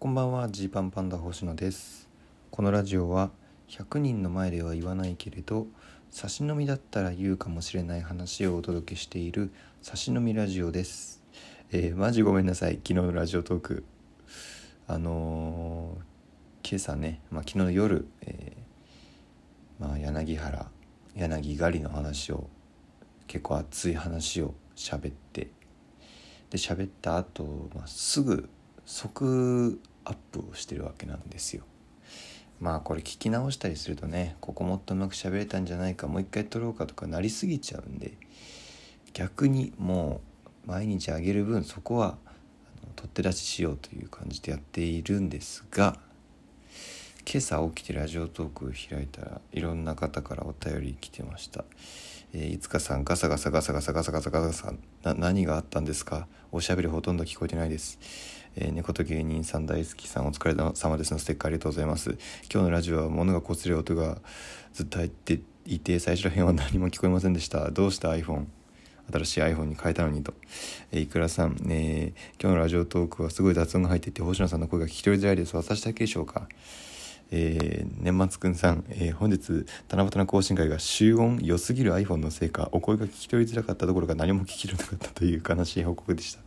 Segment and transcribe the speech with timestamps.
[0.00, 0.48] こんばんは。
[0.48, 2.08] ジーパンパンダ星野です。
[2.50, 3.30] このラジオは
[3.68, 5.66] 100人の前では言わないけれど
[6.10, 9.52] 差し飲みだったら言うかもしれない話をお届けしている
[9.82, 11.22] 差し飲みラジオです。
[11.70, 12.76] えー、マジごめんなさい。
[12.76, 13.84] 昨日のラジオトーク。
[14.86, 20.70] あのー、今朝ね、まあ、昨日の夜、えー、まあ、柳原
[21.14, 22.48] 柳狩りの話を
[23.26, 25.50] 結構熱い話を喋って
[26.48, 28.48] で喋った後、まあ、すぐ
[28.92, 31.62] 即アップをしてるわけなんですよ。
[32.60, 38.14] まあこれ聞き直したりするとねここもっとうまく喋れたんじゃないかもう一回撮ろうかとかなりすぎちゃうんで
[39.14, 40.20] 逆にも
[40.66, 42.18] う毎日あげる分そこは
[42.96, 45.96] 取って出ししようという感じでやっているんですが
[47.24, 51.64] 今朝起きてラジオトーク開いたらいろんな方からお便り来てました。
[52.32, 56.28] えー、いつかさんガサガサガサガサガサガサガサさんな何があったんですか？
[56.52, 57.98] おしゃべりほとんど聞こえてないです、
[58.56, 62.18] えー、猫と芸人さん大好きさんお疲れ様ですのステッカーありがとうございます。
[62.52, 64.18] 今日のラジオは物がこすれ音が
[64.72, 67.70] ずっと入っていて最初ら辺は何も聞こえませんでした。
[67.70, 68.46] どうした？iPhone
[69.12, 70.34] 新しい iPhone に変えたのにと、
[70.92, 76.48] えー、いくらさん、えー、今日のラジオトークはすごい雑音が入っていて星野さんの声が聞き取りづらいです私だけでしょうか。
[77.32, 86.40] えー、年末くんさん、えー、本日七夕の更新会が集音良すぎる iPhone のせいかお声が聞き取りづらかったどころか何も聞き取れなかったという悲しい報告でした、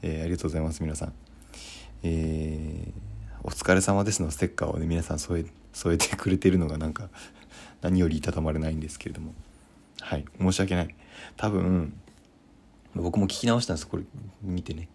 [0.00, 1.12] えー、ありがとうございます皆さん、
[2.02, 2.92] え
[3.44, 7.08] お疲れ様ですのステッカーをね皆さん添え添えてくれてるのがなんか
[7.82, 9.34] 何よりいたたまれないんですけれども。
[10.00, 10.94] はい申し訳ない。
[11.36, 11.92] 多分
[12.94, 13.86] 僕も聞き直したんです。
[13.86, 14.04] これ
[14.42, 14.88] 見てね。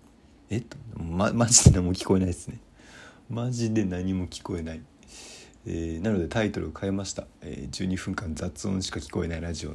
[0.50, 0.62] えっ？
[0.62, 2.60] とまマジで何も聞こえないですね。
[3.30, 4.82] マジで何も聞こえない。
[5.66, 9.72] えー、なのでタイトルを変えました、えー、12分間雑音しか聞こえないラジオ。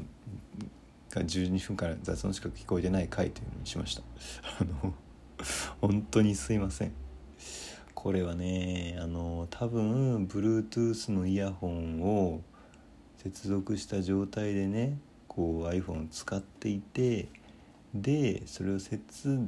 [1.11, 4.03] が12分間雑音しか聞こえてない回というのにしました。
[4.61, 4.95] あの
[5.81, 7.02] 本当にすいません。
[8.03, 12.41] これはねあの多分 Bluetooth のイヤホンを
[13.19, 17.29] 接続した状態でねこう iPhone を使っていて
[17.95, 18.99] でそれを切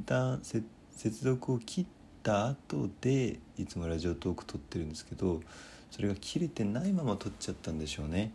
[0.05, 0.63] 断接
[1.21, 1.85] 続を切っ
[2.23, 5.41] た後でいつもラジオトーク撮ってるんですけど
[5.91, 8.31] それが切れてないまま取っちゃったんでしょうね。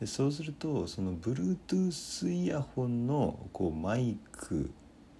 [0.00, 4.70] でそうするとその Bluetooth イヤホンのこうマイク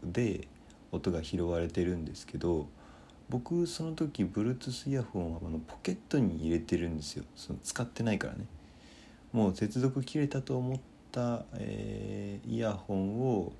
[0.04, 0.46] で
[0.92, 2.68] 音が拾われてるんですけど
[3.28, 7.24] 僕その時 Bluetooth イヤホンはあのポケットに入れてるんですよ。
[7.34, 8.46] その使ってないからね。
[9.32, 10.80] もう接続切れたと思っ
[11.12, 13.52] た、えー、イヤホンを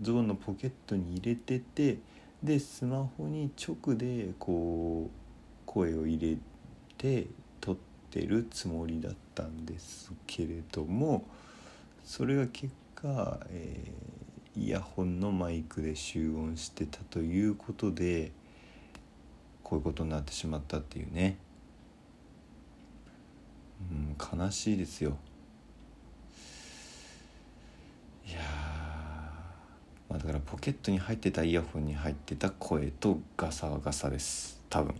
[0.00, 1.98] ズボンのポケットに入れてて
[2.42, 5.10] でスマホに直でこう
[5.64, 6.36] 声を入れ
[6.98, 7.28] て
[7.60, 7.76] 撮っ
[8.10, 11.24] てるつもりだったんですけれども
[12.04, 18.32] それが結果、えー、イヤホンのマイクで集音してたということで
[19.72, 21.38] こういうことになってしまったっていうね、
[23.90, 25.16] うん、悲しいですよ。
[28.28, 28.38] いや
[30.10, 34.94] まあ、だからポケットに入ってたイヤホンに入ってた声とガサガサです多分だ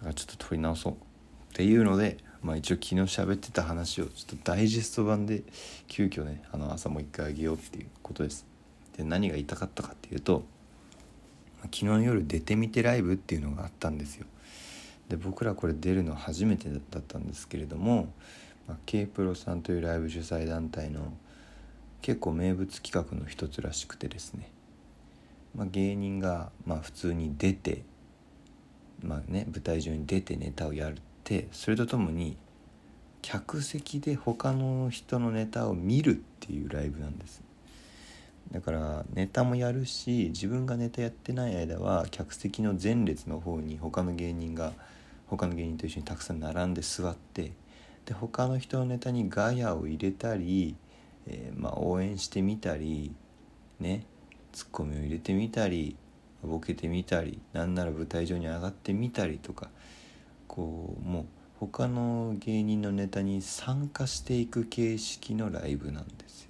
[0.00, 0.96] からちょっと取り直そうっ
[1.54, 5.44] ていうので、まあ、一応昨日喋ってた話をちょっとダイジェスト版で
[5.86, 8.44] 急遽ねあの朝もう一回あげようっていうことです。
[8.96, 10.42] で何が言いたかったかっていうと
[11.64, 14.26] 昨日の夜出てみてライブっていうのがあったんですよ。
[15.08, 18.12] で僕らこれ出るの初めてだったんですけれども、
[18.68, 21.12] まあ、K プロさんというライブ主催団体の
[22.00, 24.50] 結構名物企画の一つらしくてですね、
[25.54, 27.82] まあ、芸人がまあ普通に出て
[29.02, 32.36] まあね舞台上に出てネタをやるってそれとともに
[33.20, 37.42] 客席で他の人のネタを見るっていうライブなんです
[38.52, 44.72] だからネタもやるし自分がネタやってない間は客席の前列の方に他の芸人が
[45.26, 47.52] 他の芸人と一緒にたくさん並んで座って
[48.06, 50.74] で他の人のネタにガヤを入れたり、
[51.28, 53.14] えー、まあ応援してみたり
[53.78, 54.04] ね
[54.52, 55.96] ツッコミを入れてみたり
[56.42, 59.68] ボケてみたりなんなら舞台上に上がってみたりとか
[60.48, 61.26] こうもう
[61.60, 66.49] 他の芸人のネタに参加していく形式のライブなんですよ。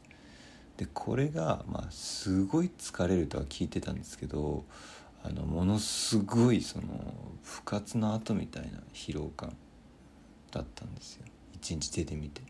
[0.80, 4.64] でこれがまあすごい疲れるとは聞いてたんですけど
[5.22, 6.86] あのものすごいその
[7.42, 9.54] 不活の後みたいな疲労感
[10.50, 12.40] だったんですよ一日出てみて。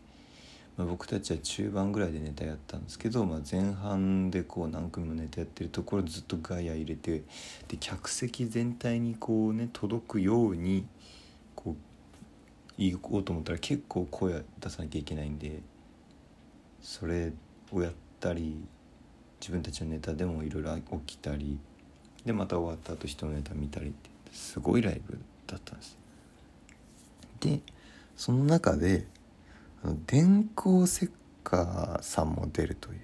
[0.77, 7.23] まあ、僕たちは中盤ぐらいでネタやったんですけど、まあ、前半でこう何組もネタやってるところずっとガヤ入れて
[7.67, 10.87] で客席全体にこうね届くように
[11.55, 11.75] こう
[12.77, 15.59] 言おうと思ったら結構声出さなきゃいけないんで
[16.81, 17.33] それ
[17.73, 18.63] をやってたり
[19.39, 20.75] 自分たちのネタでもいろいろ
[21.05, 21.59] 起きたり
[22.25, 25.97] でまた終わった後人のネタ見たりってすごいライブだったんです
[27.39, 27.59] で
[28.15, 29.07] その中で
[29.83, 31.09] あの電光石
[31.43, 32.99] 火さんも出るという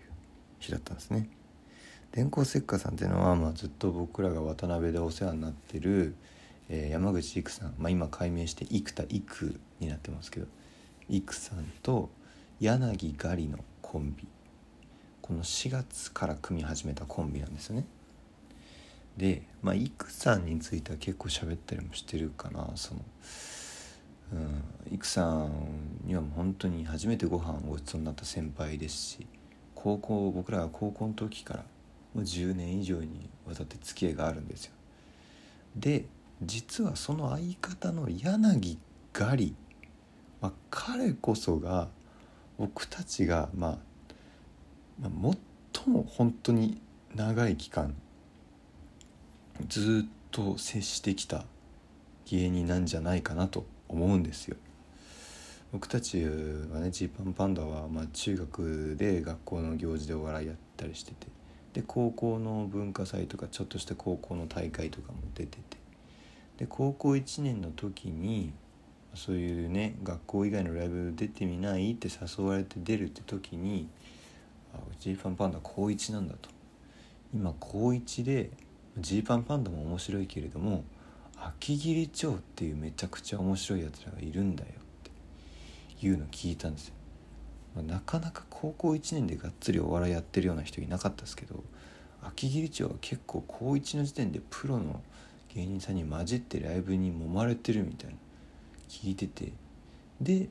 [0.60, 1.28] 日だったんですね。
[2.12, 6.16] 電光石火さんっていうのは、まあ、ずっと僕らが渡辺でお世話になってる、
[6.70, 10.48] えー、山口育さん、まあ、今改名して生田育になってますけど
[11.10, 12.10] 育さんと
[12.60, 14.28] 柳ガリのコンビ。
[15.28, 17.86] この4月から組み始めたコンビなんですよね。
[19.18, 23.02] でまあ育さんについては結構喋ったりもしてるかなその
[24.32, 25.52] うん育さん
[26.06, 29.28] にはもう本当に初めてご飯をごちそうになった先輩ですし
[29.76, 31.60] 高校僕らが高校の時から
[32.14, 34.72] もう10年以上にわたって付き合いがあるんですよ。
[35.76, 36.06] で
[36.42, 38.78] 実はその相方の柳
[39.12, 39.56] ガリ、
[40.40, 41.90] まあ、彼こそが
[42.58, 43.87] 僕たちが、まあ
[45.02, 46.82] 最も本当に
[47.16, 47.96] 長い期間
[49.68, 51.46] ずっと接してきた
[52.26, 54.58] 芸人なんじゃないかなと思うんですよ。
[55.72, 61.28] 僕たちはねジーパンパンダは、まあ、中学で学校の行事でお笑いやったりしてて
[61.74, 65.78] で高校の文化祭とかちょっとした高校の大会とかも出てて
[66.58, 68.54] で高校1年の時に
[69.14, 73.90] そういうね学校以外のライブ出てみないって誘われて出るって時に
[75.00, 76.50] ジーパンパンダ高1なんだと。
[77.34, 78.50] 今高1で
[78.98, 80.84] ジーパンパンダも面白いけれども
[81.36, 86.94] 秋桐町っていうめちゃくちゃ面白いやつらがいるんだよっていうのを聞いたんですよ、
[87.76, 91.64] まあ、なかなか高校1年でがっつりお笑いやってるような人いなかったですけど
[92.24, 95.02] 秋桐町は結構高1の時点でプロの
[95.54, 98.16] 芸人さんに混じってライブに揉まれてるみたいな
[98.90, 99.52] 聞いてて。
[100.22, 100.50] で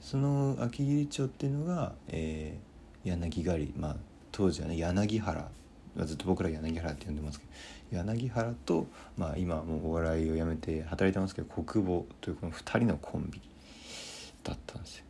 [0.00, 2.65] その秋桐町っていうのが、えー、
[3.06, 3.96] 柳狩りまあ
[4.32, 5.48] 当時はね柳原
[6.04, 7.52] ずっと僕ら柳原って呼んでますけど
[7.98, 8.86] 柳原と、
[9.16, 13.40] まあ、今もうお笑いをやめて働いてますけど国母というこの2人のコンビ
[14.44, 15.04] だったんですよ。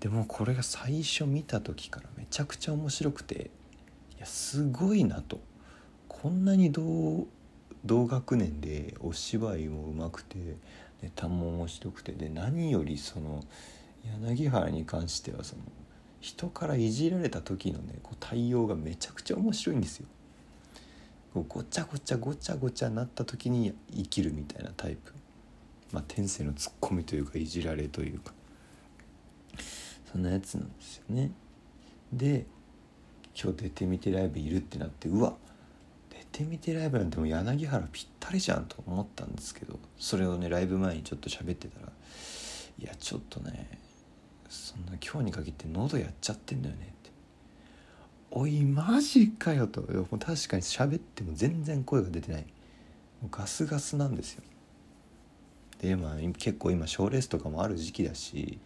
[0.00, 3.50] でもこれが最初見た時からめちゃくちゃ面白くて
[4.16, 5.40] いやすごいなと。
[6.08, 7.26] こんなに同
[7.84, 10.38] 同学年でお芝居もうまくて
[11.02, 13.42] ネタも面白くてで何よりその
[14.22, 15.62] 柳原に関してはその
[16.24, 20.06] 人からいじられた時のねこう対応がめちゃくちゃ面白いんですよ。
[21.34, 25.12] ごちゃごちゃごちゃごちゃなった時に生きるみたいなタイプ。
[25.92, 28.32] まあ天性のツッコミというかいじられというか。
[30.10, 31.30] そんなやつなんですよね。
[32.10, 32.46] で
[33.38, 35.34] 今日出てみてライブいるってなってうわ
[36.08, 41.92] 出てみてライブなんてもう柳原ぴったりじゃんと思ったんですけどそれをねライブ前にちょっと喋ってたら
[42.78, 43.83] いやちょっとね
[44.54, 47.10] そんな今日に限って喉やっちゃってんだよねって。
[48.30, 49.80] おいマジかよと。
[49.80, 52.42] もう確かに喋っても全然声が出てない。
[53.20, 54.42] もうガスガスなんですよ。
[55.80, 58.58] でまあ結構今賞レースとかもある時期だし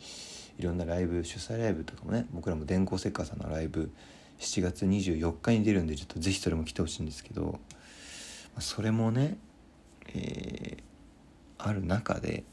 [0.59, 3.91] いろんなライブ主催ライブとかもね僕らも電光石火さんのライブ
[4.39, 7.59] 7月24日に出るんでちょっと是非それも来てほしいんですけど、
[8.61, 9.37] それもね、
[10.15, 12.45] えー、ある中で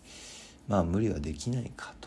[0.67, 2.04] まあ無理はできないかと。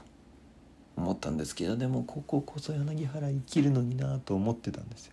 [0.98, 5.12] 思ったんですけどでもこここそ柳原生きるのになと思ってたんですよ。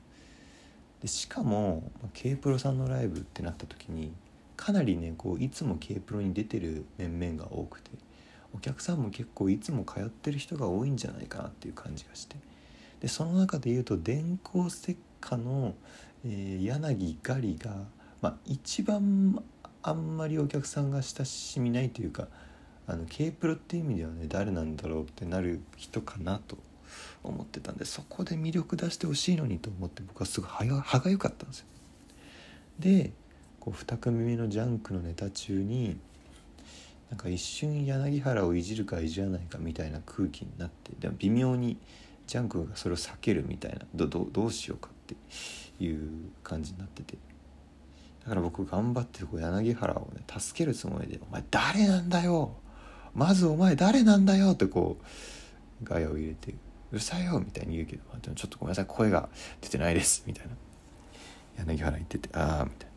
[1.01, 1.83] でしかも
[2.13, 4.11] K プロさんのライブってなった時に
[4.57, 7.91] かなりねこういつも K プロに出てる面々が多くて
[8.55, 12.35] お客さんも結構いつも通ってる人が多いんじゃないかなっていう感じがして。
[13.01, 15.75] でその中で言うと電光石火の、
[16.25, 17.71] えー、柳ガリが、
[18.21, 19.43] まあ、一番
[19.83, 22.27] あんまりお客さんが親しみないというか
[22.87, 26.57] あの K プロっていう意味ではね誰なんだろうってなる人かなと
[27.23, 31.65] 思ってたんでそこで魅力出してほしいのにと思って僕はすごい歯がゆかったんですよ。
[32.79, 33.11] で
[33.59, 35.97] こう2組目のジャンクのネタ中に
[37.09, 41.77] なんか一瞬柳原をいじるかいじらないかみたいな空気になってでも微妙に
[42.27, 45.15] ジャンクがそれを避けるみたいなどどどうしようかっ
[45.77, 46.09] ていう
[46.43, 47.17] 感じになってて
[48.23, 52.55] だから僕頑張ってこう柳原をね助けるつもりで「お前誰なんだよ
[53.15, 54.97] まずお前誰なんだよってこ
[55.81, 56.53] うガヤを入れて
[56.91, 58.03] 「うるさいよ」みたいに言うけど
[58.35, 59.29] 「ちょっとごめんなさい声が
[59.61, 60.53] 出てないです」みたいな
[61.65, 62.93] 柳原言ってて「ああ」みたいな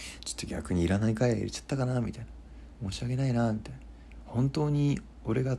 [0.24, 2.26] 「ちょっと逆にいらないガヤ入れちゃったかな」みたい
[2.82, 3.72] な「申し訳ないな」みたい。
[3.74, 3.80] な
[4.26, 5.58] 本当に俺が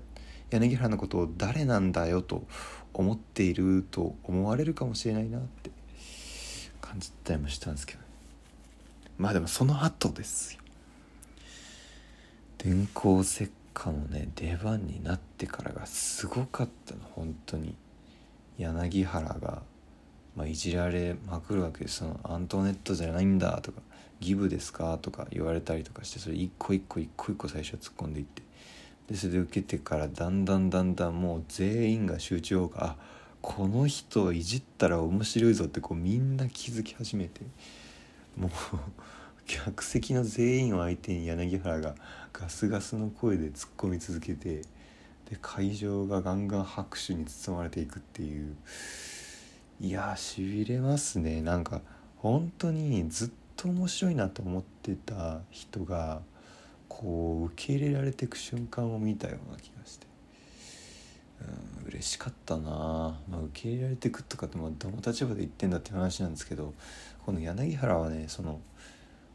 [0.50, 2.48] 柳原のことを誰なんだよと
[2.94, 5.72] 思っていると思われるかもしれないなって
[6.82, 8.00] 感じたりもしたんですけど。
[9.18, 10.61] まあでもその後ですよ。
[12.64, 17.76] 電光石火のね出番になってからがすごかったの本当に。
[18.60, 19.64] 柳原が、
[20.36, 21.98] まあ、いじられまくるわけです。
[22.00, 23.82] そのアントネットじゃないんだとか
[24.20, 28.44] ギブですか?」とか言われたりとかしてそれ一個一個一個一個最初突っ込んでいって。
[29.08, 32.96] でそれで受けてからだんだんだんだんもう全員が集中をあ
[33.42, 37.42] この人をいじったら面白いぞってこうみんな気づき始めて。
[38.38, 38.52] もう
[39.46, 41.96] 客席の全員を相手に柳原が
[42.34, 44.62] ガスガスの声で突っ込み続けて
[45.30, 48.56] で会場がガンガン拍手に包まれていくっていう。
[49.82, 51.42] いやしびれますね。
[51.42, 51.82] なんか
[52.18, 56.22] 本当にずっと面白いなと思ってた人が
[56.88, 60.06] こう受け入れられていく瞬間を見たような気がして。
[61.42, 66.76] うん嬉しかったな、まあ、受け入れられていくとかってどの立場で言ってんだって話なんですけど
[67.26, 68.60] この柳原はねその、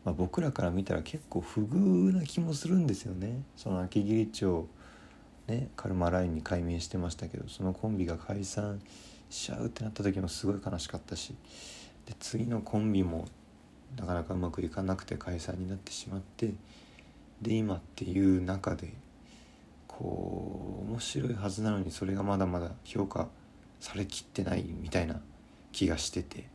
[0.06, 3.42] まあ、僕らから見たら結構不遇な気もするんですよね。
[3.56, 4.68] その秋桐町
[5.48, 8.80] ねカルマラインに改名してましたけどそのコンビが解散
[9.30, 11.34] しちゃうってなった時もすごい悲しかったし
[12.06, 13.26] で次のコンビも
[13.96, 16.54] なかなかうまくいかなくて解散になってしまって
[17.42, 18.92] で今っていう中で
[19.88, 23.26] こう面白いはずなのにそれがまだまだ評価
[23.80, 25.20] されきってないみたいな
[25.72, 26.46] 気がしてて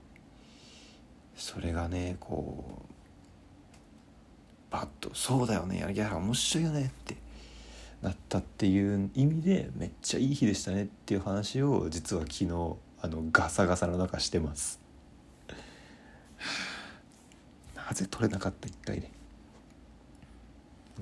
[1.36, 3.01] それがねこう
[4.72, 7.18] バッと「そうだよね柳原面白いよね」って
[8.02, 12.48] なったっていう意味でめっちゃいい日でしたねっていう話を実は昨日
[13.02, 14.80] あのガサガサの中してます。
[17.76, 19.12] なぜ取れなかった1回で。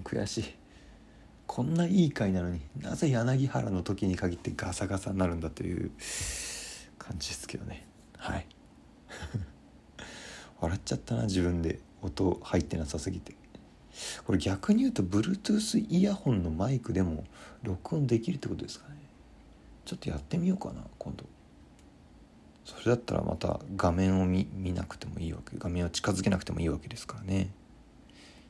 [0.04, 0.56] 悔しい。
[1.46, 5.92] こんないい回なのになぜ柳原の時に限ってガサガサになるんだという
[6.98, 7.86] 感じですけどね。
[8.18, 8.48] はい。
[10.60, 11.80] 笑っちゃったな自分で。
[12.02, 13.36] 音入ってなさすぎて。
[14.26, 17.26] これ逆に言うと Bluetooth イヤホンのマイクでも
[17.64, 18.96] 録音できるってことですかね。
[19.86, 21.26] ちょっとやってみようかな今度。
[22.66, 27.50] それだったらまた画面を見見なくてもいいわけ画面を近づけなくてもいいわけですからね。